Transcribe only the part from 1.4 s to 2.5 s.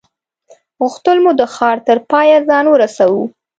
ښار تر پایه